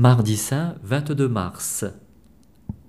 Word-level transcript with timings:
Mardi 0.00 0.36
saint 0.38 0.76
22 0.82 1.28
mars. 1.28 1.84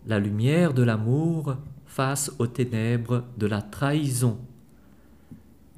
La 0.08 0.18
lumière 0.18 0.74
de 0.74 0.82
l'amour 0.82 1.58
face 1.86 2.32
aux 2.40 2.48
ténèbres 2.48 3.26
de 3.38 3.48
la 3.48 3.62
trahison. 3.62 4.40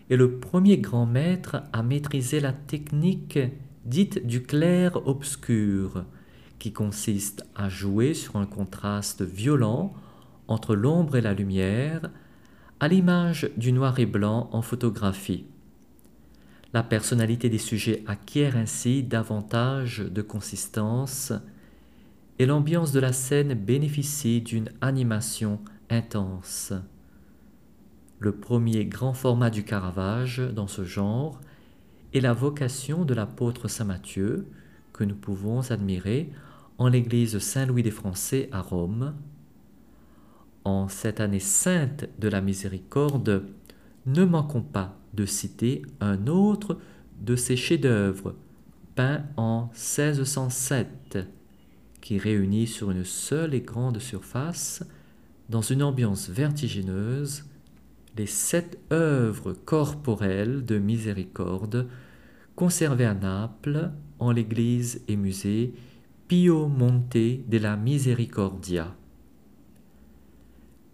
est 0.08 0.16
le 0.16 0.38
premier 0.38 0.78
grand 0.78 1.04
maître 1.04 1.64
à 1.74 1.82
maîtriser 1.82 2.40
la 2.40 2.54
technique 2.54 3.38
dite 3.84 4.26
du 4.26 4.44
clair-obscur, 4.44 6.06
qui 6.58 6.72
consiste 6.72 7.44
à 7.54 7.68
jouer 7.68 8.14
sur 8.14 8.36
un 8.36 8.46
contraste 8.46 9.20
violent 9.20 9.92
entre 10.48 10.74
l'ombre 10.74 11.16
et 11.16 11.20
la 11.20 11.34
lumière, 11.34 12.10
à 12.82 12.88
l'image 12.88 13.48
du 13.56 13.70
noir 13.72 14.00
et 14.00 14.06
blanc 14.06 14.50
en 14.50 14.60
photographie. 14.60 15.46
La 16.72 16.82
personnalité 16.82 17.48
des 17.48 17.58
sujets 17.58 18.02
acquiert 18.08 18.56
ainsi 18.56 19.04
davantage 19.04 20.00
de 20.00 20.20
consistance 20.20 21.32
et 22.40 22.46
l'ambiance 22.46 22.90
de 22.90 22.98
la 22.98 23.12
scène 23.12 23.54
bénéficie 23.54 24.40
d'une 24.40 24.68
animation 24.80 25.60
intense. 25.90 26.72
Le 28.18 28.32
premier 28.32 28.84
grand 28.84 29.14
format 29.14 29.50
du 29.50 29.62
Caravage 29.62 30.38
dans 30.40 30.66
ce 30.66 30.82
genre 30.82 31.40
est 32.12 32.20
la 32.20 32.32
vocation 32.32 33.04
de 33.04 33.14
l'apôtre 33.14 33.68
Saint 33.68 33.84
Matthieu 33.84 34.48
que 34.92 35.04
nous 35.04 35.14
pouvons 35.14 35.70
admirer 35.70 36.32
en 36.78 36.88
l'église 36.88 37.38
Saint-Louis 37.38 37.84
des 37.84 37.92
Français 37.92 38.48
à 38.50 38.60
Rome. 38.60 39.14
En 40.64 40.88
cette 40.88 41.20
année 41.20 41.40
sainte 41.40 42.08
de 42.18 42.28
la 42.28 42.40
miséricorde, 42.40 43.44
ne 44.06 44.24
manquons 44.24 44.62
pas 44.62 44.98
de 45.14 45.26
citer 45.26 45.82
un 46.00 46.26
autre 46.26 46.78
de 47.20 47.36
ses 47.36 47.56
chefs-d'œuvre, 47.56 48.34
peint 48.94 49.24
en 49.36 49.70
1607, 49.72 51.18
qui 52.00 52.18
réunit 52.18 52.66
sur 52.66 52.90
une 52.90 53.04
seule 53.04 53.54
et 53.54 53.60
grande 53.60 53.98
surface, 53.98 54.84
dans 55.48 55.62
une 55.62 55.82
ambiance 55.82 56.28
vertigineuse, 56.28 57.44
les 58.16 58.26
sept 58.26 58.78
œuvres 58.92 59.52
corporelles 59.52 60.64
de 60.64 60.78
miséricorde 60.78 61.88
conservées 62.54 63.06
à 63.06 63.14
Naples 63.14 63.90
en 64.18 64.30
l'église 64.30 65.02
et 65.08 65.16
musée 65.16 65.74
Pio 66.28 66.68
Monte 66.68 67.46
della 67.48 67.76
Misericordia. 67.76 68.94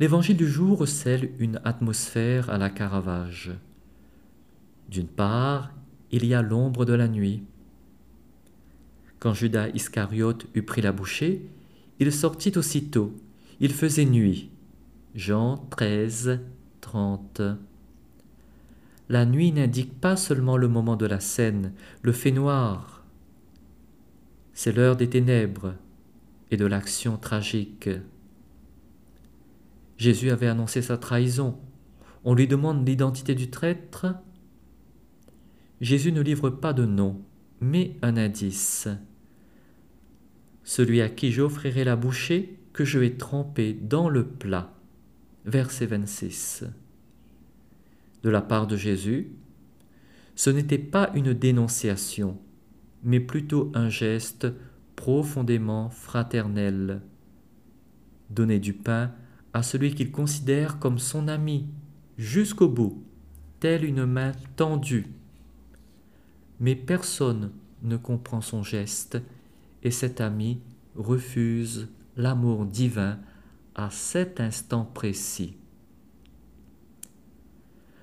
L'évangile 0.00 0.36
du 0.36 0.46
jour 0.46 0.78
recèle 0.78 1.32
une 1.40 1.60
atmosphère 1.64 2.50
à 2.50 2.58
la 2.58 2.70
Caravage. 2.70 3.50
D'une 4.88 5.08
part, 5.08 5.72
il 6.12 6.24
y 6.24 6.34
a 6.34 6.42
l'ombre 6.42 6.84
de 6.84 6.92
la 6.92 7.08
nuit. 7.08 7.42
Quand 9.18 9.34
Judas 9.34 9.70
Iscariote 9.70 10.46
eut 10.54 10.62
pris 10.62 10.82
la 10.82 10.92
bouchée, 10.92 11.50
il 11.98 12.12
sortit 12.12 12.56
aussitôt. 12.56 13.12
Il 13.58 13.72
faisait 13.72 14.04
nuit. 14.04 14.50
Jean 15.16 15.56
13, 15.70 16.38
30. 16.80 17.42
La 19.08 19.26
nuit 19.26 19.50
n'indique 19.50 20.00
pas 20.00 20.16
seulement 20.16 20.56
le 20.56 20.68
moment 20.68 20.94
de 20.94 21.06
la 21.06 21.18
scène, 21.18 21.72
le 22.02 22.12
fait 22.12 22.30
noir. 22.30 23.02
C'est 24.54 24.70
l'heure 24.70 24.94
des 24.94 25.10
ténèbres 25.10 25.74
et 26.52 26.56
de 26.56 26.66
l'action 26.66 27.16
tragique. 27.16 27.90
Jésus 29.98 30.30
avait 30.30 30.46
annoncé 30.46 30.80
sa 30.80 30.96
trahison. 30.96 31.58
On 32.24 32.34
lui 32.34 32.46
demande 32.46 32.86
l'identité 32.86 33.34
du 33.34 33.50
traître. 33.50 34.06
Jésus 35.80 36.12
ne 36.12 36.22
livre 36.22 36.50
pas 36.50 36.72
de 36.72 36.86
nom, 36.86 37.20
mais 37.60 37.96
un 38.02 38.16
indice. 38.16 38.88
Celui 40.62 41.00
à 41.00 41.08
qui 41.08 41.32
j'offrirai 41.32 41.84
la 41.84 41.96
bouchée 41.96 42.58
que 42.72 42.84
je 42.84 42.98
vais 42.98 43.16
tremper 43.16 43.74
dans 43.74 44.08
le 44.08 44.24
plat. 44.24 44.72
Verset 45.44 45.86
26. 45.86 46.64
De 48.22 48.30
la 48.30 48.40
part 48.40 48.66
de 48.66 48.76
Jésus, 48.76 49.32
ce 50.36 50.50
n'était 50.50 50.78
pas 50.78 51.10
une 51.14 51.32
dénonciation, 51.32 52.38
mais 53.02 53.18
plutôt 53.18 53.72
un 53.74 53.88
geste 53.88 54.46
profondément 54.94 55.90
fraternel. 55.90 57.00
Donner 58.30 58.60
du 58.60 58.74
pain 58.74 59.12
à 59.52 59.62
celui 59.62 59.94
qu'il 59.94 60.10
considère 60.10 60.78
comme 60.78 60.98
son 60.98 61.28
ami 61.28 61.66
jusqu'au 62.16 62.68
bout, 62.68 63.02
telle 63.60 63.84
une 63.84 64.06
main 64.06 64.32
tendue. 64.56 65.06
Mais 66.60 66.74
personne 66.74 67.52
ne 67.82 67.96
comprend 67.96 68.40
son 68.40 68.62
geste 68.62 69.18
et 69.82 69.90
cet 69.90 70.20
ami 70.20 70.60
refuse 70.96 71.88
l'amour 72.16 72.66
divin 72.66 73.18
à 73.74 73.90
cet 73.90 74.40
instant 74.40 74.84
précis. 74.84 75.56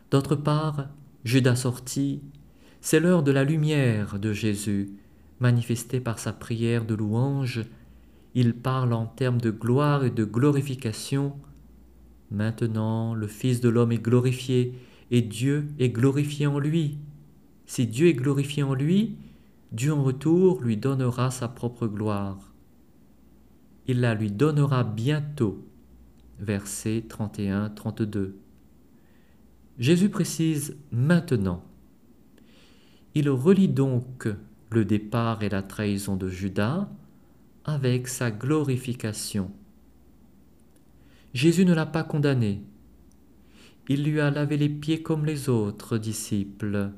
D'autre 0.10 0.36
part, 0.36 0.88
Judas 1.26 1.58
sorti, 1.58 2.22
c'est 2.80 3.00
l'heure 3.00 3.24
de 3.24 3.32
la 3.32 3.44
lumière 3.44 4.20
de 4.20 4.32
Jésus, 4.32 4.92
manifestée 5.40 6.00
par 6.00 6.20
sa 6.20 6.32
prière 6.32 6.86
de 6.86 6.96
louange 6.96 7.64
il 8.36 8.54
parle 8.54 8.92
en 8.92 9.06
termes 9.06 9.40
de 9.40 9.50
gloire 9.50 10.04
et 10.04 10.12
de 10.12 10.26
glorification. 10.26 11.34
Maintenant, 12.32 13.14
le 13.14 13.28
Fils 13.28 13.62
de 13.62 13.70
l'homme 13.70 13.94
est 13.94 14.04
glorifié 14.04 14.74
et 15.10 15.22
Dieu 15.22 15.70
est 15.80 15.90
glorifié 15.90 16.46
en 16.46 16.60
lui. 16.60 16.98
Si 17.66 17.88
Dieu 17.88 18.08
est 18.08 18.14
glorifié 18.14 18.62
en 18.62 18.74
lui, 18.74 19.16
Dieu 19.72 19.94
en 19.94 20.04
retour 20.04 20.62
lui 20.62 20.76
donnera 20.76 21.32
sa 21.32 21.48
propre 21.48 21.88
gloire. 21.88 22.54
Il 23.88 24.02
la 24.02 24.14
lui 24.14 24.32
donnera 24.32 24.84
bientôt. 24.84 25.66
Versets 26.40 27.06
31-32. 27.08 28.34
Jésus 29.80 30.10
précise 30.10 30.76
maintenant. 30.92 31.64
Il 33.14 33.30
relie 33.30 33.70
donc 33.70 34.28
le 34.72 34.84
départ 34.84 35.42
et 35.42 35.50
la 35.50 35.64
trahison 35.64 36.18
de 36.18 36.28
Judas 36.28 36.90
avec 37.66 38.08
sa 38.08 38.32
glorification. 38.32 39.52
Jésus 41.34 41.66
ne 41.66 41.74
l'a 41.74 41.88
pas 41.88 42.04
condamné. 42.04 42.62
Il 43.90 44.04
lui 44.04 44.22
a 44.22 44.32
lavé 44.32 44.56
les 44.56 44.70
pieds 44.70 45.02
comme 45.02 45.26
les 45.26 45.50
autres 45.50 45.98
disciples. 45.98 46.92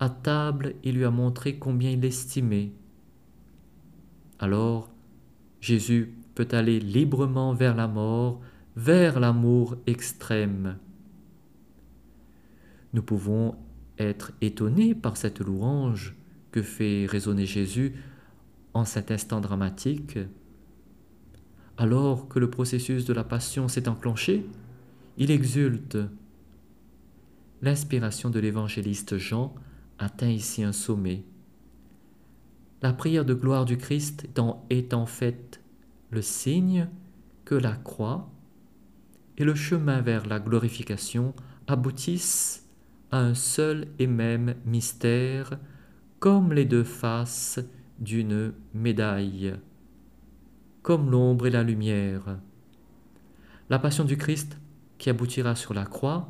À 0.00 0.10
table, 0.10 0.74
il 0.82 0.96
lui 0.96 1.04
a 1.04 1.10
montré 1.10 1.56
combien 1.58 1.90
il 1.90 2.00
l'estimait. 2.00 2.72
Alors, 4.38 4.90
Jésus 5.60 6.14
peut 6.34 6.48
aller 6.50 6.80
librement 6.80 7.54
vers 7.54 7.74
la 7.74 7.86
mort, 7.86 8.40
vers 8.76 9.20
l'amour 9.20 9.76
extrême. 9.86 10.76
Nous 12.92 13.02
pouvons 13.02 13.56
être 13.98 14.32
étonnés 14.40 14.94
par 14.94 15.16
cette 15.16 15.40
louange 15.40 16.14
que 16.50 16.62
fait 16.62 17.06
résonner 17.06 17.46
Jésus 17.46 17.94
en 18.76 18.84
cet 18.84 19.10
instant 19.10 19.40
dramatique, 19.40 20.18
alors 21.78 22.28
que 22.28 22.38
le 22.38 22.50
processus 22.50 23.06
de 23.06 23.14
la 23.14 23.24
passion 23.24 23.68
s'est 23.68 23.88
enclenché, 23.88 24.46
il 25.16 25.30
exulte. 25.30 25.96
L'inspiration 27.62 28.28
de 28.28 28.38
l'évangéliste 28.38 29.16
Jean 29.16 29.54
atteint 29.98 30.28
ici 30.28 30.62
un 30.62 30.72
sommet. 30.72 31.24
La 32.82 32.92
prière 32.92 33.24
de 33.24 33.32
gloire 33.32 33.64
du 33.64 33.78
Christ 33.78 34.28
est 34.68 34.92
en 34.92 35.06
fait 35.06 35.62
le 36.10 36.20
signe 36.20 36.88
que 37.46 37.54
la 37.54 37.76
croix 37.76 38.30
et 39.38 39.44
le 39.44 39.54
chemin 39.54 40.02
vers 40.02 40.26
la 40.26 40.38
glorification 40.38 41.34
aboutissent 41.66 42.66
à 43.10 43.20
un 43.20 43.34
seul 43.34 43.88
et 43.98 44.06
même 44.06 44.54
mystère, 44.66 45.58
comme 46.18 46.52
les 46.52 46.66
deux 46.66 46.84
faces 46.84 47.60
d'une 47.98 48.52
médaille, 48.74 49.54
comme 50.82 51.10
l'ombre 51.10 51.46
et 51.46 51.50
la 51.50 51.62
lumière. 51.62 52.38
La 53.68 53.78
passion 53.78 54.04
du 54.04 54.16
Christ, 54.16 54.58
qui 54.98 55.10
aboutira 55.10 55.54
sur 55.54 55.74
la 55.74 55.84
croix, 55.84 56.28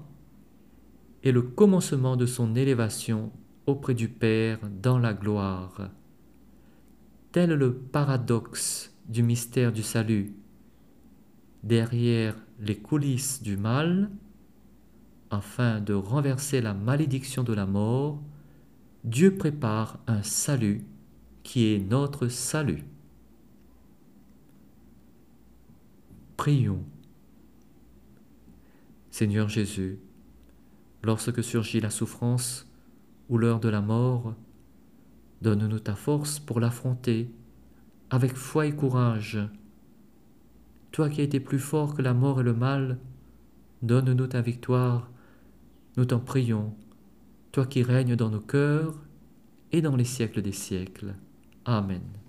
est 1.22 1.32
le 1.32 1.42
commencement 1.42 2.16
de 2.16 2.26
son 2.26 2.54
élévation 2.54 3.32
auprès 3.66 3.94
du 3.94 4.08
Père 4.08 4.58
dans 4.82 4.98
la 4.98 5.12
gloire. 5.12 5.90
Tel 7.32 7.50
le 7.50 7.74
paradoxe 7.74 8.94
du 9.08 9.22
mystère 9.22 9.72
du 9.72 9.82
salut. 9.82 10.34
Derrière 11.62 12.36
les 12.60 12.76
coulisses 12.76 13.42
du 13.42 13.56
mal, 13.56 14.10
afin 15.30 15.80
de 15.80 15.92
renverser 15.92 16.60
la 16.60 16.74
malédiction 16.74 17.42
de 17.42 17.52
la 17.52 17.66
mort, 17.66 18.22
Dieu 19.04 19.34
prépare 19.34 19.98
un 20.06 20.22
salut 20.22 20.84
qui 21.46 21.72
est 21.72 21.78
notre 21.78 22.26
salut. 22.26 22.82
Prions. 26.36 26.82
Seigneur 29.12 29.48
Jésus, 29.48 30.00
lorsque 31.04 31.44
surgit 31.44 31.80
la 31.80 31.90
souffrance 31.90 32.68
ou 33.28 33.38
l'heure 33.38 33.60
de 33.60 33.68
la 33.68 33.80
mort, 33.80 34.34
donne-nous 35.40 35.78
ta 35.78 35.94
force 35.94 36.40
pour 36.40 36.58
l'affronter 36.58 37.30
avec 38.10 38.34
foi 38.34 38.66
et 38.66 38.74
courage. 38.74 39.38
Toi 40.90 41.08
qui 41.08 41.20
as 41.20 41.24
été 41.24 41.38
plus 41.38 41.60
fort 41.60 41.94
que 41.94 42.02
la 42.02 42.12
mort 42.12 42.40
et 42.40 42.44
le 42.44 42.54
mal, 42.54 42.98
donne-nous 43.82 44.26
ta 44.26 44.40
victoire, 44.40 45.12
nous 45.96 46.06
t'en 46.06 46.18
prions, 46.18 46.74
toi 47.52 47.66
qui 47.66 47.84
règnes 47.84 48.16
dans 48.16 48.30
nos 48.30 48.40
cœurs 48.40 48.96
et 49.70 49.80
dans 49.80 49.94
les 49.94 50.04
siècles 50.04 50.42
des 50.42 50.50
siècles. 50.50 51.14
Amen. 51.66 52.25